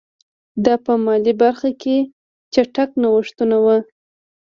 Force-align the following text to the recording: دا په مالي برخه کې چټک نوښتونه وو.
دا 0.65 0.73
په 0.85 0.93
مالي 1.05 1.33
برخه 1.43 1.69
کې 1.81 1.97
چټک 2.53 2.89
نوښتونه 3.01 3.55
وو. 3.63 3.77